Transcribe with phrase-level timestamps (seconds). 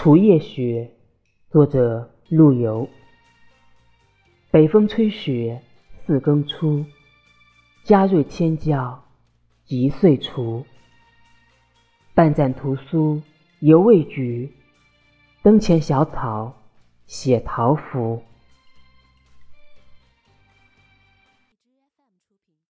[0.00, 0.92] 除夜雪
[1.50, 2.88] 作者陆游。
[4.52, 5.60] 北风吹雪
[6.06, 6.86] 四更初
[7.82, 9.02] 嘉瑞天教
[9.66, 10.64] 一岁除。
[12.14, 13.22] 半盏屠苏
[13.58, 14.54] 犹未举
[15.42, 16.54] 灯前小草
[17.08, 18.22] 写桃符